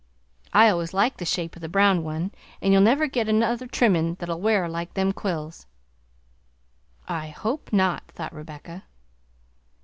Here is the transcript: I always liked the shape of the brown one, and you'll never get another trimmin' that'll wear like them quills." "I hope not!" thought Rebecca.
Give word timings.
I 0.51 0.67
always 0.67 0.95
liked 0.95 1.19
the 1.19 1.25
shape 1.25 1.55
of 1.55 1.61
the 1.61 1.69
brown 1.69 2.03
one, 2.03 2.31
and 2.59 2.73
you'll 2.73 2.81
never 2.81 3.05
get 3.05 3.29
another 3.29 3.67
trimmin' 3.67 4.15
that'll 4.17 4.41
wear 4.41 4.67
like 4.67 4.95
them 4.95 5.11
quills." 5.13 5.67
"I 7.07 7.27
hope 7.27 7.71
not!" 7.71 8.07
thought 8.15 8.33
Rebecca. 8.33 8.85